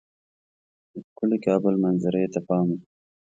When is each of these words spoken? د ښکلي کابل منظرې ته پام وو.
د 0.93 0.95
ښکلي 1.07 1.37
کابل 1.45 1.73
منظرې 1.83 2.25
ته 2.33 2.39
پام 2.47 2.67
وو. 2.71 2.79